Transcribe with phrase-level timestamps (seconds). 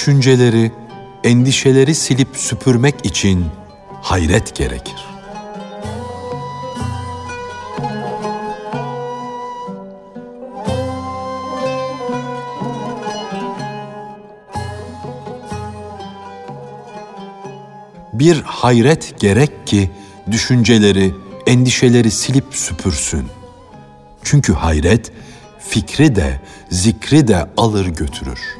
[0.00, 0.72] düşünceleri,
[1.24, 3.46] endişeleri silip süpürmek için
[4.02, 4.94] hayret gerekir.
[18.12, 19.90] Bir hayret gerek ki
[20.30, 21.14] düşünceleri,
[21.46, 23.26] endişeleri silip süpürsün.
[24.22, 25.12] Çünkü hayret
[25.58, 26.40] fikri de,
[26.70, 28.59] zikri de alır götürür.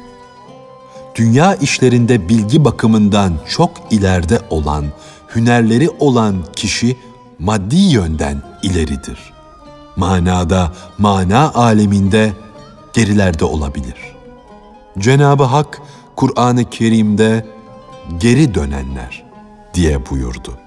[1.15, 4.85] Dünya işlerinde bilgi bakımından çok ileride olan,
[5.35, 6.97] hünerleri olan kişi
[7.39, 9.33] maddi yönden ileridir.
[9.95, 12.33] Manada, mana aleminde
[12.93, 14.15] gerilerde olabilir.
[14.99, 15.81] Cenab-ı Hak
[16.15, 17.45] Kur'an-ı Kerim'de
[18.19, 19.23] geri dönenler
[19.73, 20.57] diye buyurdu.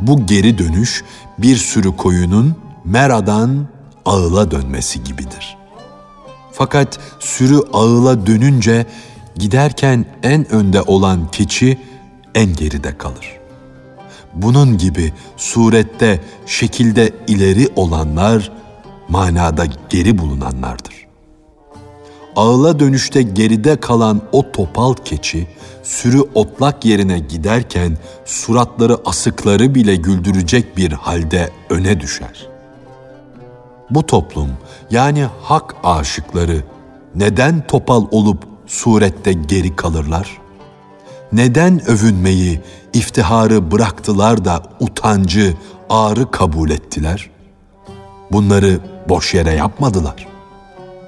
[0.00, 1.04] Bu geri dönüş
[1.38, 3.66] bir sürü koyunun meradan
[4.04, 5.56] ağıla dönmesi gibidir.
[6.52, 8.86] Fakat sürü ağıla dönünce
[9.34, 11.78] giderken en önde olan keçi
[12.34, 13.40] en geride kalır.
[14.34, 18.52] Bunun gibi surette, şekilde ileri olanlar
[19.08, 21.06] manada geri bulunanlardır.
[22.36, 25.46] Ağıla dönüşte geride kalan o topal keçi
[25.82, 32.48] sürü otlak yerine giderken suratları asıkları bile güldürecek bir halde öne düşer.
[33.90, 34.48] Bu toplum
[34.90, 36.62] yani hak aşıkları
[37.14, 40.40] neden topal olup surette geri kalırlar?
[41.32, 42.60] Neden övünmeyi,
[42.92, 45.54] iftiharı bıraktılar da utancı,
[45.88, 47.30] ağrı kabul ettiler?
[48.32, 50.26] Bunları boş yere yapmadılar.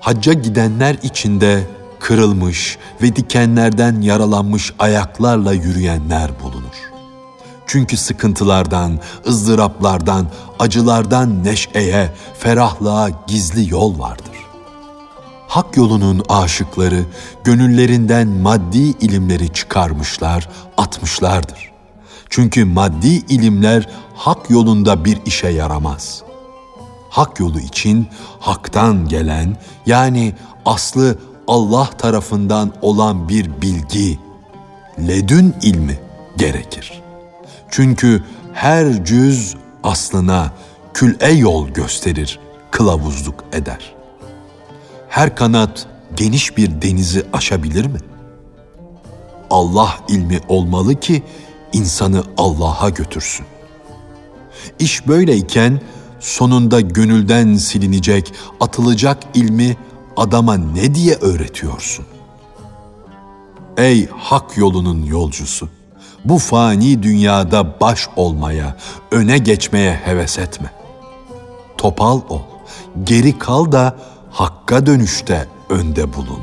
[0.00, 1.66] Hacca gidenler içinde
[2.00, 6.92] kırılmış ve dikenlerden yaralanmış ayaklarla yürüyenler bulunur.
[7.66, 10.26] Çünkü sıkıntılardan, ızdıraplardan,
[10.58, 14.31] acılardan neşeye, ferahlığa gizli yol vardır.
[15.52, 17.04] Hak yolunun aşıkları
[17.44, 21.72] gönüllerinden maddi ilimleri çıkarmışlar, atmışlardır.
[22.30, 26.22] Çünkü maddi ilimler hak yolunda bir işe yaramaz.
[27.10, 28.08] Hak yolu için
[28.40, 30.34] haktan gelen yani
[30.66, 31.18] aslı
[31.48, 34.18] Allah tarafından olan bir bilgi,
[34.98, 36.00] ledün ilmi
[36.36, 37.02] gerekir.
[37.70, 38.24] Çünkü
[38.54, 40.52] her cüz aslına
[40.94, 42.40] kül'e yol gösterir,
[42.70, 44.01] kılavuzluk eder.
[45.12, 45.86] Her kanat
[46.16, 47.98] geniş bir denizi aşabilir mi?
[49.50, 51.22] Allah ilmi olmalı ki
[51.72, 53.46] insanı Allah'a götürsün.
[54.78, 55.80] İş böyleyken
[56.20, 59.76] sonunda gönülden silinecek, atılacak ilmi
[60.16, 62.06] adama ne diye öğretiyorsun?
[63.76, 65.68] Ey hak yolunun yolcusu!
[66.24, 68.76] Bu fani dünyada baş olmaya,
[69.10, 70.72] öne geçmeye heves etme.
[71.78, 72.40] Topal ol,
[73.04, 73.96] geri kal da
[74.32, 76.42] hakka dönüşte önde bulun.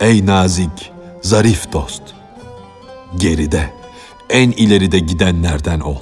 [0.00, 2.02] Ey nazik, zarif dost!
[3.16, 3.74] Geride,
[4.30, 6.00] en ileride gidenlerden ol.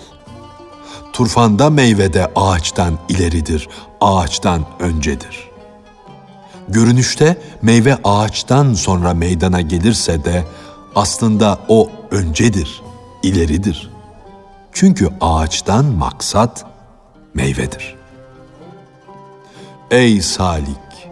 [1.12, 3.68] Turfanda meyvede ağaçtan ileridir,
[4.00, 5.50] ağaçtan öncedir.''
[6.70, 10.44] Görünüşte meyve ağaçtan sonra meydana gelirse de
[10.94, 12.82] aslında o öncedir,
[13.22, 13.90] ileridir.
[14.72, 16.66] Çünkü ağaçtan maksat
[17.34, 17.99] meyvedir.
[19.90, 21.10] Ey Salik!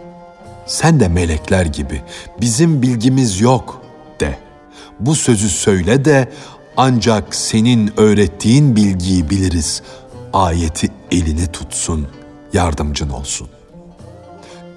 [0.65, 2.01] Sen de melekler gibi
[2.41, 3.81] bizim bilgimiz yok
[4.19, 4.39] de.
[4.99, 6.31] Bu sözü söyle de
[6.77, 9.81] ancak senin öğrettiğin bilgiyi biliriz.
[10.33, 12.07] Ayeti elini tutsun,
[12.53, 13.47] yardımcın olsun.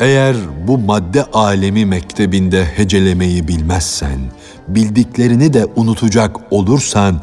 [0.00, 0.36] Eğer
[0.66, 4.20] bu madde alemi mektebinde hecelemeyi bilmezsen,
[4.68, 7.20] bildiklerini de unutacak olursan,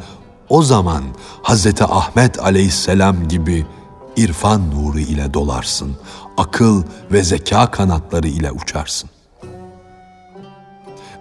[0.48, 1.02] o zaman
[1.42, 1.66] Hz.
[1.80, 3.66] Ahmet aleyhisselam gibi
[4.16, 5.96] irfan nuru ile dolarsın,
[6.36, 6.82] akıl
[7.12, 9.10] ve zeka kanatları ile uçarsın.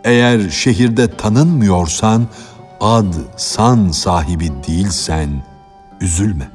[0.03, 2.27] Eğer şehirde tanınmıyorsan,
[2.81, 5.43] ad, san sahibi değilsen,
[6.01, 6.51] üzülme,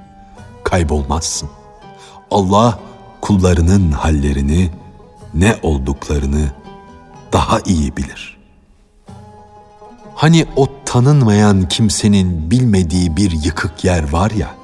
[0.65, 1.49] kaybolmazsın.
[2.31, 2.79] Allah
[3.21, 4.71] kullarının hallerini,
[5.35, 6.51] ne olduklarını
[7.33, 8.39] daha iyi bilir.
[10.15, 14.55] Hani o tanınmayan kimsenin bilmediği bir yıkık yer var ya,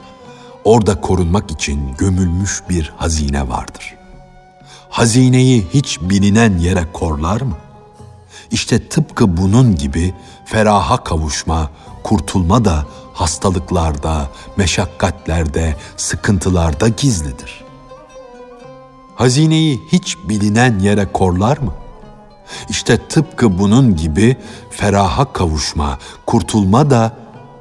[0.65, 3.95] orada korunmak için gömülmüş bir hazine vardır.
[4.91, 7.57] Hazineyi hiç bilinen yere korlar mı?
[8.51, 10.15] İşte tıpkı bunun gibi
[10.45, 11.71] feraha kavuşma,
[12.03, 17.61] kurtulma da hastalıklarda, meşakkatlerde, sıkıntılarda gizlidir
[19.21, 21.73] hazineyi hiç bilinen yere korlar mı?
[22.69, 24.37] İşte tıpkı bunun gibi
[24.71, 27.13] feraha kavuşma, kurtulma da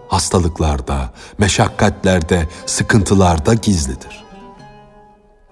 [0.09, 4.23] hastalıklarda, meşakkatlerde, sıkıntılarda gizlidir.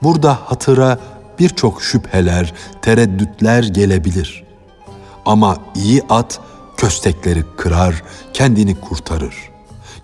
[0.03, 0.99] Burada hatıra
[1.39, 4.43] birçok şüpheler, tereddütler gelebilir.
[5.25, 6.39] Ama iyi at
[6.77, 9.35] köstekleri kırar, kendini kurtarır.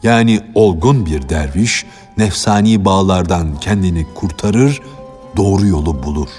[0.03, 1.85] Yani olgun bir derviş
[2.17, 4.81] nefsani bağlardan kendini kurtarır,
[5.37, 6.29] doğru yolu bulur.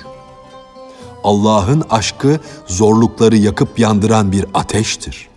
[1.24, 5.28] Allah'ın aşkı zorlukları yakıp yandıran bir ateştir.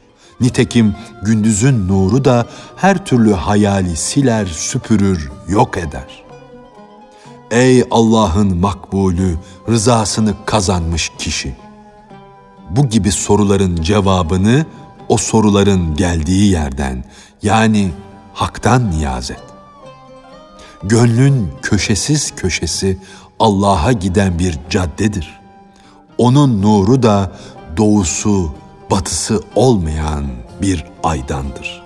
[0.41, 2.45] Nitekim gündüzün nuru da
[2.75, 6.23] her türlü hayali siler, süpürür, yok eder.
[7.51, 9.37] Ey Allah'ın makbulü,
[9.69, 11.55] rızasını kazanmış kişi!
[12.69, 14.65] Bu gibi soruların cevabını
[15.09, 17.03] o soruların geldiği yerden
[17.43, 17.91] yani
[18.33, 19.43] haktan niyaz et.
[20.83, 22.97] Gönlün köşesiz köşesi
[23.39, 25.39] Allah'a giden bir caddedir.
[26.17, 27.31] Onun nuru da
[27.77, 28.51] doğusu,
[28.91, 30.25] batısı olmayan
[30.61, 31.83] bir aydandır.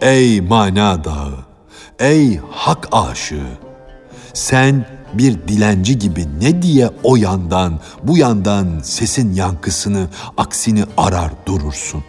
[0.00, 1.34] Ey mana dağı,
[1.98, 3.58] ey hak aşığı,
[4.34, 12.04] sen bir dilenci gibi ne diye o yandan, bu yandan sesin yankısını, aksini arar durursun.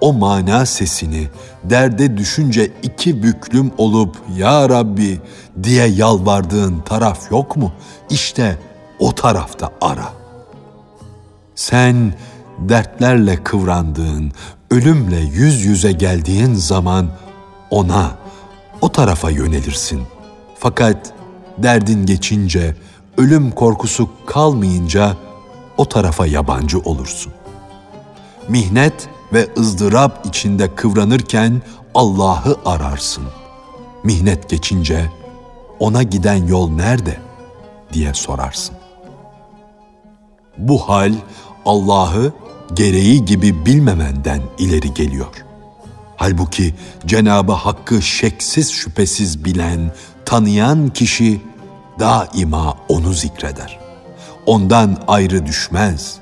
[0.00, 1.28] O mana sesini
[1.64, 5.20] derde düşünce iki büklüm olup ya Rabbi
[5.62, 7.72] diye yalvardığın taraf yok mu?
[8.10, 8.58] İşte
[8.98, 10.19] o tarafta ara.
[11.60, 12.14] Sen
[12.58, 14.32] dertlerle kıvrandığın,
[14.70, 17.08] ölümle yüz yüze geldiğin zaman
[17.70, 18.10] ona,
[18.80, 20.02] o tarafa yönelirsin.
[20.58, 21.12] Fakat
[21.58, 22.76] derdin geçince,
[23.18, 25.16] ölüm korkusu kalmayınca
[25.76, 27.32] o tarafa yabancı olursun.
[28.48, 31.62] Mihnet ve ızdırap içinde kıvranırken
[31.94, 33.24] Allah'ı ararsın.
[34.04, 35.12] Mihnet geçince
[35.78, 37.16] ona giden yol nerede
[37.92, 38.80] diye sorarsın.
[40.58, 41.12] Bu hal
[41.64, 42.32] Allah'ı
[42.74, 45.44] gereği gibi bilmemenden ileri geliyor.
[46.16, 46.74] Halbuki
[47.06, 49.92] Cenabı Hakk'ı şeksiz şüphesiz bilen,
[50.24, 51.40] tanıyan kişi
[51.98, 53.78] daima onu zikreder.
[54.46, 56.18] Ondan ayrı düşmez.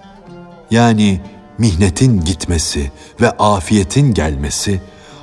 [0.70, 1.20] Yani
[1.58, 4.80] mihnetin gitmesi ve afiyetin gelmesi,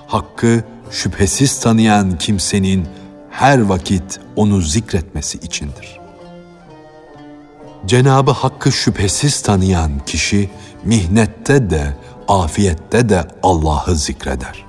[0.07, 2.87] Hakk'ı şüphesiz tanıyan kimsenin
[3.29, 6.04] her vakit onu zikretmesi içindir.
[7.87, 10.49] Cenabı Hakk'ı şüphesiz tanıyan kişi
[10.83, 11.97] mihnette de
[12.27, 14.65] afiyette de Allah'ı zikreder.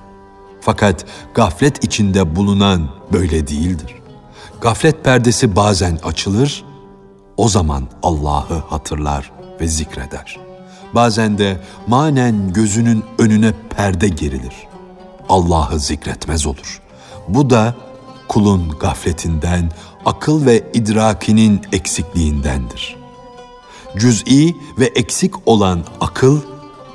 [0.61, 1.05] Fakat
[1.35, 3.95] gaflet içinde bulunan böyle değildir.
[4.61, 6.65] Gaflet perdesi bazen açılır,
[7.37, 10.41] o zaman Allah'ı hatırlar ve zikreder.
[10.95, 14.55] Bazen de manen gözünün önüne perde gerilir.
[15.29, 16.81] Allah'ı zikretmez olur.
[17.29, 17.75] Bu da
[18.29, 19.71] kulun gafletinden,
[20.05, 23.06] akıl ve idrakinin eksikliğindendir.
[23.97, 26.41] Cüz'i ve eksik olan akıl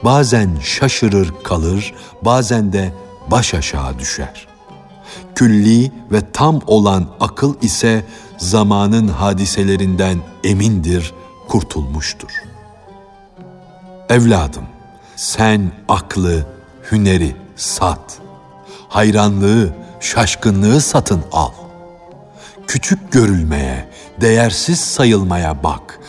[0.03, 2.93] bazen şaşırır kalır, bazen de
[3.31, 4.47] baş aşağı düşer.
[5.35, 8.05] Külli ve tam olan akıl ise
[8.37, 11.13] zamanın hadiselerinden emindir,
[11.47, 12.31] kurtulmuştur.
[14.09, 14.65] Evladım,
[15.15, 16.45] sen aklı,
[16.91, 18.19] hüneri sat.
[18.89, 21.51] Hayranlığı, şaşkınlığı satın al.
[22.67, 23.89] Küçük görülmeye,
[24.21, 25.99] değersiz sayılmaya bak.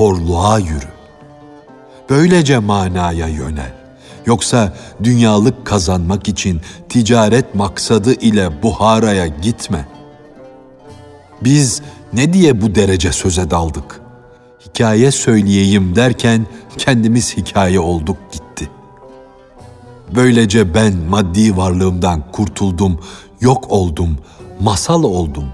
[0.00, 0.88] Horluğa yürü.
[2.10, 3.72] Böylece manaya yönel.
[4.26, 9.88] Yoksa dünyalık kazanmak için ticaret maksadı ile Buhara'ya gitme.
[11.40, 14.00] Biz ne diye bu derece söze daldık?
[14.66, 16.46] Hikaye söyleyeyim derken
[16.78, 18.70] kendimiz hikaye olduk gitti.
[20.14, 23.00] Böylece ben maddi varlığımdan kurtuldum,
[23.40, 24.18] yok oldum,
[24.60, 25.48] masal oldum.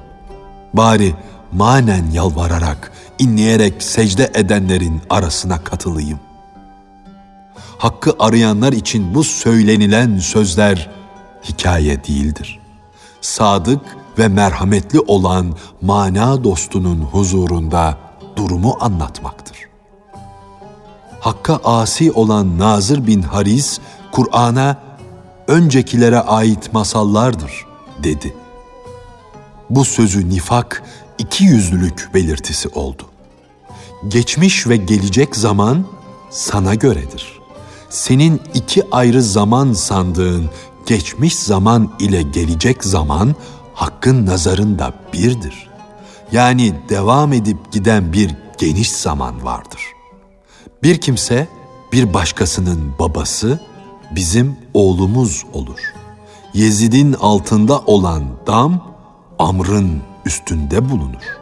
[0.75, 1.15] Bari
[1.53, 6.19] manen yalvararak, inleyerek secde edenlerin arasına katılayım
[7.79, 10.91] hakkı arayanlar için bu söylenilen sözler
[11.45, 12.61] hikaye değildir.
[13.21, 13.81] Sadık
[14.19, 17.97] ve merhametli olan mana dostunun huzurunda
[18.37, 19.57] durumu anlatmaktır.
[21.21, 23.81] Hakka asi olan Nazır bin Haris,
[24.13, 24.77] Kur'an'a
[25.49, 27.67] öncekilere ait masallardır
[28.03, 28.35] dedi.
[29.71, 30.83] Bu sözü nifak,
[31.19, 33.03] iki yüzlülük belirtisi oldu.
[34.09, 35.87] Geçmiş ve gelecek zaman
[36.31, 37.37] sana göredir
[37.97, 40.51] senin iki ayrı zaman sandığın
[40.87, 43.35] geçmiş zaman ile gelecek zaman
[43.75, 45.71] hakkın nazarında birdir.
[46.33, 49.83] Yani devam edip giden bir geniş zaman vardır.
[50.83, 51.49] Bir kimse
[51.93, 53.61] bir başkasının babası
[54.11, 55.81] bizim oğlumuz olur.
[56.55, 58.97] Yezid'in altında olan dam
[59.39, 61.39] Amr'ın üstünde bulunur.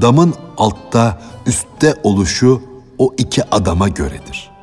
[0.00, 2.62] Damın altta üstte oluşu
[2.98, 4.56] o iki adama göredir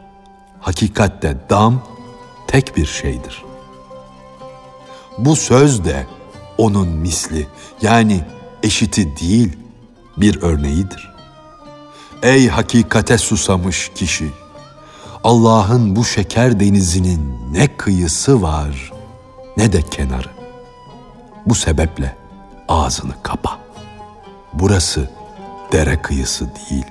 [0.63, 1.82] hakikatte dam
[2.48, 3.44] tek bir şeydir.
[5.18, 6.08] Bu söz de
[6.58, 7.48] onun misli
[7.82, 8.24] yani
[8.63, 9.58] eşiti değil
[10.18, 11.13] bir örneğidir.
[12.24, 14.32] Ey hakikate susamış kişi!
[15.24, 18.92] Allah'ın bu şeker denizinin ne kıyısı var
[19.58, 20.30] ne de kenarı.
[21.46, 22.15] Bu sebeple
[22.67, 23.60] ağzını kapa.
[24.53, 25.10] Burası
[25.72, 26.86] dere kıyısı değil.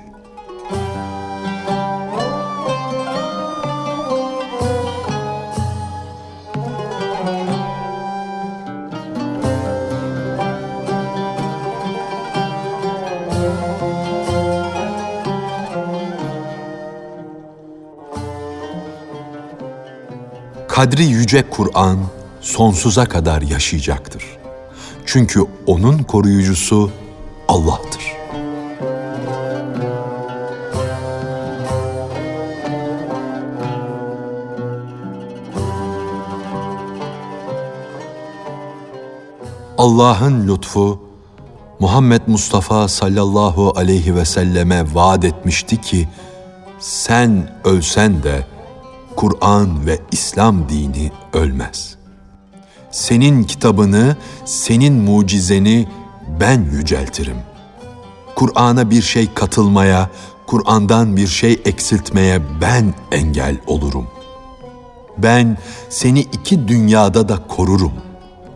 [20.67, 21.99] Kadri yüce Kur'an
[22.41, 24.23] sonsuza kadar yaşayacaktır.
[25.05, 26.91] Çünkü onun koruyucusu
[27.47, 28.13] Allah'tır.
[39.77, 40.99] Allah'ın lütfu
[41.79, 46.07] Muhammed Mustafa sallallahu aleyhi ve selleme vaat etmişti ki
[46.79, 48.47] sen ölsen de
[49.15, 52.02] Kur'an ve İslam dini ölmez.
[52.93, 55.87] Senin kitabını, senin mucizeni
[56.39, 57.37] ben yüceltirim.
[58.35, 60.09] Kur'an'a bir şey katılmaya,
[60.47, 64.07] Kur'an'dan bir şey eksiltmeye ben engel olurum.
[65.17, 65.57] Ben
[65.89, 67.93] seni iki dünyada da korurum.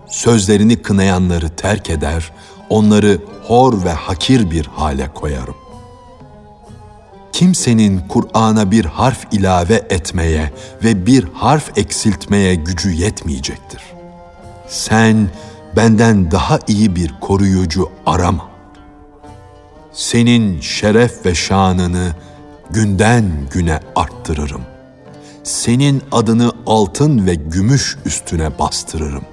[0.10, 2.32] Sözlerini kınayanları terk eder,
[2.70, 5.56] onları hor ve hakir bir hale koyarım
[7.32, 10.52] kimsenin Kur'an'a bir harf ilave etmeye
[10.84, 13.97] ve bir harf eksiltmeye gücü yetmeyecektir.
[14.68, 15.30] Sen
[15.76, 18.50] benden daha iyi bir koruyucu arama.
[19.94, 22.16] Senin şeref ve şanını
[22.70, 24.62] günden güne arttırırım.
[25.44, 29.24] Senin adını altın ve gümüş üstüne bastırırım.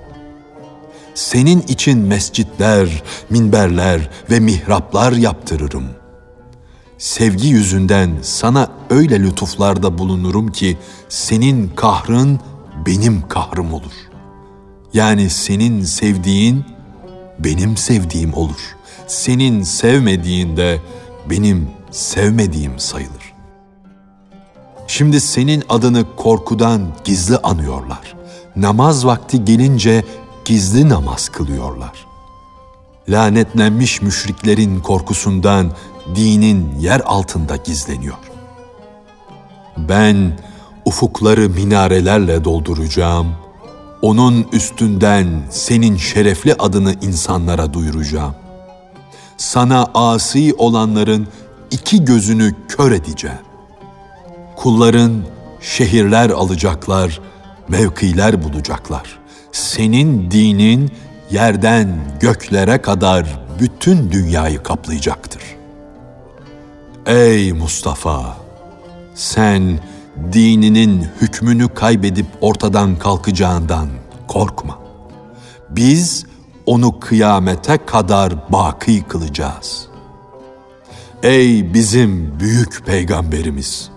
[1.14, 6.04] Senin için mescitler, minberler ve mihraplar yaptırırım.''
[6.98, 12.40] sevgi yüzünden sana öyle lütuflarda bulunurum ki senin kahrın
[12.86, 13.92] benim kahrım olur.
[14.94, 16.64] Yani senin sevdiğin
[17.38, 18.76] benim sevdiğim olur.
[19.06, 20.80] Senin sevmediğin de
[21.30, 23.34] benim sevmediğim sayılır.
[24.86, 28.14] Şimdi senin adını korkudan gizli anıyorlar.
[28.56, 30.04] Namaz vakti gelince
[30.44, 32.06] gizli namaz kılıyorlar.
[33.08, 35.72] Lanetlenmiş müşriklerin korkusundan
[36.14, 38.18] dinin yer altında gizleniyor.
[39.76, 40.38] Ben
[40.84, 43.43] ufukları minarelerle dolduracağım.
[44.04, 48.34] Onun üstünden senin şerefli adını insanlara duyuracağım.
[49.36, 51.28] Sana asi olanların
[51.70, 53.36] iki gözünü kör edeceğim.
[54.56, 55.22] Kulların
[55.60, 57.20] şehirler alacaklar,
[57.68, 59.18] mevkiler bulacaklar.
[59.52, 60.90] Senin dinin
[61.30, 65.56] yerden göklere kadar bütün dünyayı kaplayacaktır.''
[67.06, 68.36] Ey Mustafa!
[69.14, 69.78] Sen
[70.32, 73.88] dininin hükmünü kaybedip ortadan kalkacağından
[74.28, 74.78] korkma.
[75.70, 76.26] Biz
[76.66, 79.88] onu kıyamete kadar baki kılacağız.
[81.22, 83.90] Ey bizim büyük peygamberimiz!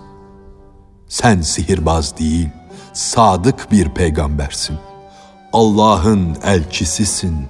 [1.08, 2.50] Sen sihirbaz değil,
[2.94, 4.78] sadık bir peygambersin.
[5.54, 7.48] Allah'ın elçisisin.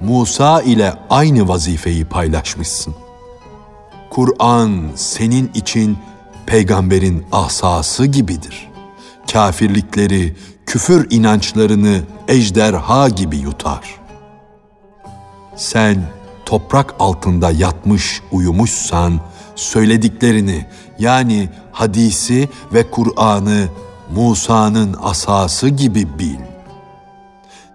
[0.00, 2.94] Musa ile aynı vazifeyi paylaşmışsın.
[4.10, 5.98] Kur'an senin için
[6.46, 8.68] peygamberin asası gibidir.
[9.32, 10.36] Kafirlikleri,
[10.66, 13.94] küfür inançlarını ejderha gibi yutar.
[15.56, 16.02] Sen
[16.46, 19.20] toprak altında yatmış uyumuşsan,
[19.54, 20.66] söylediklerini
[20.98, 23.68] yani hadisi ve Kur'an'ı
[24.14, 26.38] Musa'nın asası gibi bil.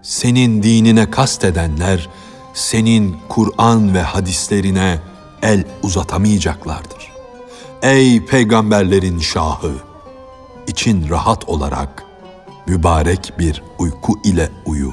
[0.02, 2.08] Senin dinine kastedenler,
[2.54, 4.98] senin Kur'an ve hadislerine
[5.42, 7.11] el uzatamayacaklardır.
[7.82, 9.72] Ey peygamberlerin şahı!
[10.66, 12.04] için rahat olarak
[12.66, 14.92] mübarek bir uyku ile uyu.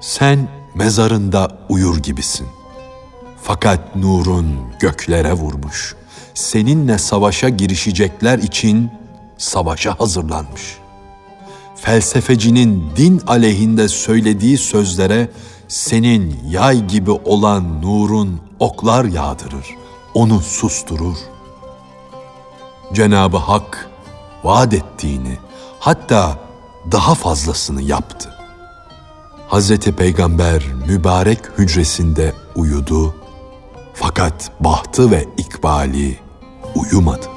[0.00, 2.46] Sen mezarında uyur gibisin.
[3.42, 5.94] Fakat nurun göklere vurmuş.
[6.34, 8.90] Seninle savaşa girişecekler için
[9.38, 10.78] savaşa hazırlanmış.
[11.76, 15.30] Felsefecinin din aleyhinde söylediği sözlere
[15.68, 19.66] senin yay gibi olan nurun oklar yağdırır,
[20.14, 21.16] onu susturur.
[22.92, 23.90] Cenabı Hak
[24.44, 25.38] vaat ettiğini,
[25.80, 26.38] hatta
[26.92, 28.30] daha fazlasını yaptı.
[29.48, 33.14] Hazreti Peygamber mübarek hücresinde uyudu
[33.94, 36.18] fakat bahtı ve ikbali
[36.74, 37.33] uyumadı.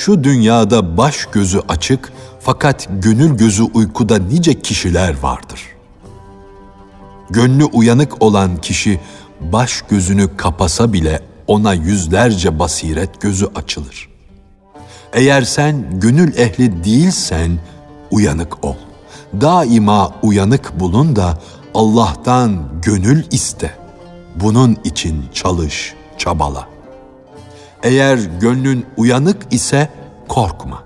[0.00, 5.60] Şu dünyada baş gözü açık fakat gönül gözü uykuda nice kişiler vardır.
[7.30, 9.00] Gönlü uyanık olan kişi
[9.40, 14.08] baş gözünü kapasa bile ona yüzlerce basiret gözü açılır.
[15.12, 17.58] Eğer sen gönül ehli değilsen
[18.10, 18.76] uyanık ol.
[19.40, 21.38] Daima uyanık bulun da
[21.74, 23.74] Allah'tan gönül iste.
[24.36, 26.79] Bunun için çalış, çabala.
[27.82, 29.88] Eğer gönlün uyanık ise
[30.28, 30.82] korkma.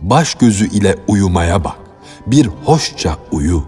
[0.00, 1.76] Baş gözü ile uyumaya bak.
[2.26, 3.64] Bir hoşça uyu.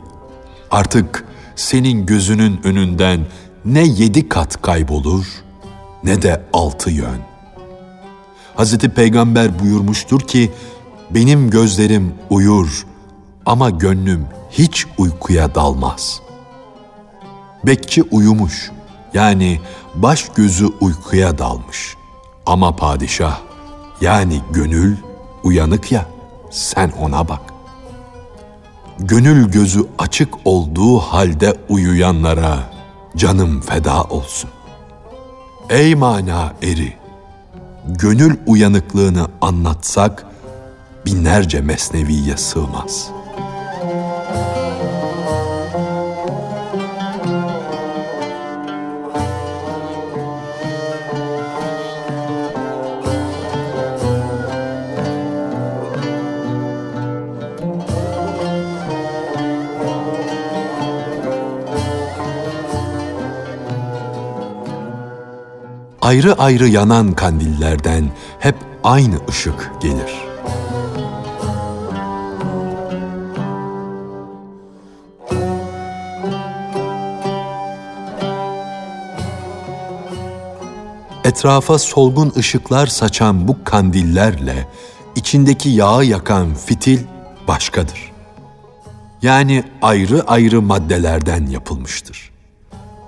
[0.70, 1.24] Artık
[1.56, 3.20] senin gözünün önünden
[3.64, 5.26] ne yedi kat kaybolur
[6.04, 7.18] ne de altı yön.
[8.54, 10.52] Hazreti Peygamber buyurmuştur ki,
[11.10, 12.86] benim gözlerim uyur
[13.46, 16.20] ama gönlüm hiç uykuya dalmaz.
[17.66, 18.70] Bekçi uyumuş,
[19.14, 19.60] yani
[19.94, 21.96] baş gözü uykuya dalmış.
[22.46, 23.40] Ama padişah,
[24.00, 24.96] yani gönül
[25.42, 26.06] uyanık ya,
[26.50, 27.40] sen ona bak.
[28.98, 32.58] Gönül gözü açık olduğu halde uyuyanlara
[33.16, 34.50] canım feda olsun.
[35.70, 36.96] Ey mana eri!
[37.86, 40.26] Gönül uyanıklığını anlatsak
[41.06, 43.21] binlerce mesneviye sığmaz.''
[66.12, 70.12] Ayrı ayrı yanan kandillerden hep aynı ışık gelir.
[81.24, 84.68] Etrafa solgun ışıklar saçan bu kandillerle
[85.16, 87.00] içindeki yağı yakan fitil
[87.48, 88.12] başkadır.
[89.22, 92.30] Yani ayrı ayrı maddelerden yapılmıştır.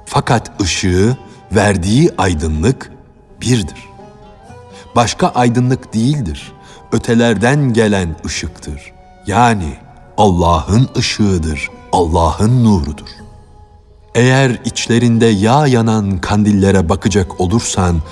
[0.07, 1.17] Fakat ışığı
[1.53, 2.94] verdiği aydınlık
[3.45, 3.89] birdir.
[4.97, 6.53] Başka aydınlık değildir.
[6.93, 8.93] Ötelerden gelen ışıktır.
[9.27, 9.77] Yani
[10.19, 13.09] Allah'ın ışığıdır, Allah'ın nurudur.
[14.15, 18.03] Eğer içlerinde yağ yanan kandillere bakacak olursan,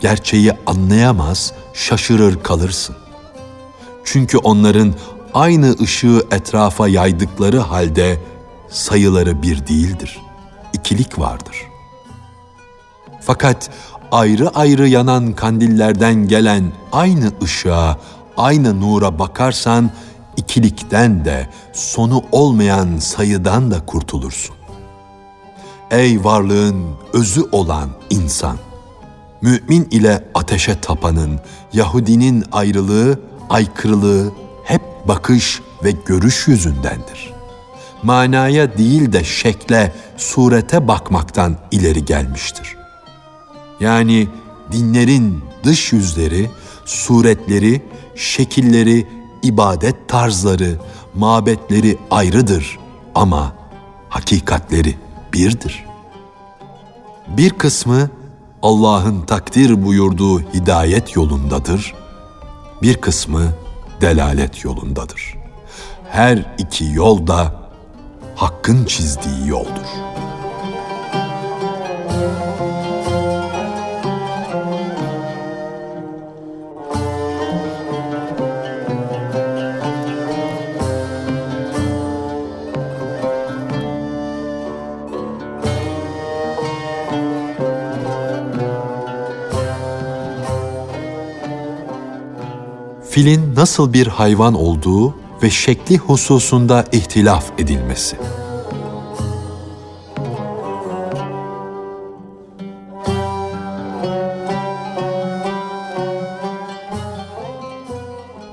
[0.00, 2.96] gerçeği anlayamaz, şaşırır kalırsın.
[4.04, 4.94] Çünkü onların
[5.34, 8.20] aynı ışığı etrafa yaydıkları halde
[8.68, 10.20] sayıları bir değildir.
[10.72, 11.72] İkilik vardır.''
[13.22, 13.70] Fakat
[14.12, 17.98] ayrı ayrı yanan kandillerden gelen aynı ışığa,
[18.36, 19.90] aynı nura bakarsan
[20.36, 24.56] ikilikten de sonu olmayan sayıdan da kurtulursun.
[25.90, 28.56] Ey varlığın özü olan insan!
[29.42, 31.40] Mümin ile ateşe tapanın,
[31.72, 33.20] Yahudinin ayrılığı,
[33.50, 34.32] aykırılığı
[34.64, 37.32] hep bakış ve görüş yüzündendir.
[38.02, 42.81] Manaya değil de şekle, surete bakmaktan ileri gelmiştir.''
[43.82, 44.28] Yani
[44.72, 46.50] dinlerin dış yüzleri,
[46.84, 47.82] suretleri,
[48.14, 49.06] şekilleri,
[49.42, 50.78] ibadet tarzları,
[51.14, 52.78] mabetleri ayrıdır
[53.14, 53.52] ama
[54.08, 54.94] hakikatleri
[55.32, 55.84] birdir.
[57.28, 58.10] Bir kısmı
[58.62, 61.94] Allah'ın takdir buyurduğu hidayet yolundadır,
[62.82, 63.42] bir kısmı
[64.00, 65.34] delalet yolundadır.
[66.10, 67.62] Her iki yol da
[68.36, 70.11] Hakk'ın çizdiği yoldur.''
[93.12, 98.16] Filin nasıl bir hayvan olduğu ve şekli hususunda ihtilaf edilmesi.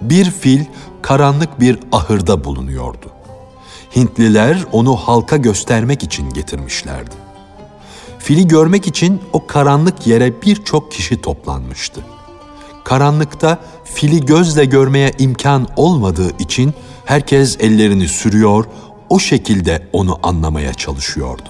[0.01, 0.65] Bir fil
[1.01, 3.11] karanlık bir ahırda bulunuyordu.
[3.95, 7.15] Hintliler onu halka göstermek için getirmişlerdi.
[8.19, 12.01] Fili görmek için o karanlık yere birçok kişi toplanmıştı
[12.89, 13.59] karanlıkta
[13.93, 16.73] fili gözle görmeye imkan olmadığı için
[17.05, 18.65] herkes ellerini sürüyor,
[19.09, 21.49] o şekilde onu anlamaya çalışıyordu.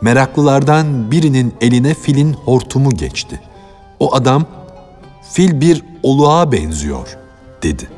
[0.00, 3.40] Meraklılardan birinin eline filin hortumu geçti.
[4.00, 4.46] O adam,
[5.32, 7.18] fil bir oluğa benziyor,
[7.62, 7.88] dedi.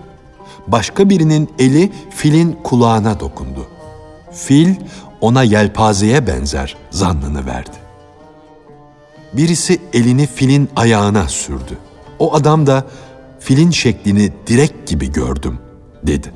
[0.66, 3.66] Başka birinin eli filin kulağına dokundu.
[4.32, 4.74] Fil
[5.20, 7.76] ona yelpazeye benzer zannını verdi.
[9.32, 11.78] Birisi elini filin ayağına sürdü.
[12.18, 12.86] O adam da
[13.44, 15.58] filin şeklini direk gibi gördüm
[16.02, 16.32] dedi.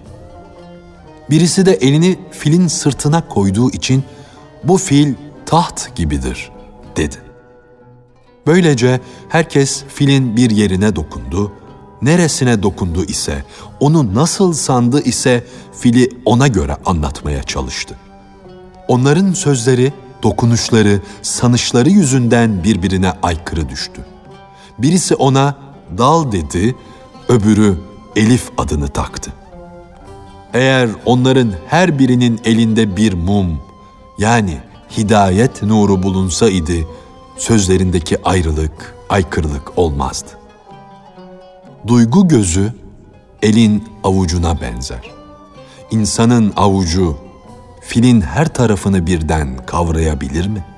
[1.31, 4.05] Birisi de elini filin sırtına koyduğu için
[4.65, 5.15] bu fil
[5.47, 6.51] taht gibidir
[6.97, 7.17] dedi.
[8.47, 11.53] Böylece herkes filin bir yerine dokundu,
[12.03, 13.45] neresine dokundu ise,
[13.81, 17.97] onu nasıl sandı ise fili ona göre anlatmaya çalıştı.
[18.89, 19.93] Onların sözleri,
[20.23, 24.05] dokunuşları, sanışları yüzünden birbirine aykırı düştü.
[24.79, 25.57] Birisi ona
[25.99, 26.75] dal dedi,
[27.29, 27.77] öbürü
[28.17, 29.33] Elif adını taktı.
[30.55, 33.61] Eğer onların her birinin elinde bir mum,
[34.19, 34.59] yani
[34.97, 36.73] hidayet nuru bulunsaydı,
[37.37, 40.29] sözlerindeki ayrılık, aykırılık olmazdı.
[41.87, 42.73] Duygu gözü
[43.43, 45.11] elin avucuna benzer.
[45.91, 47.17] İnsanın avucu
[47.81, 50.76] filin her tarafını birden kavrayabilir mi?''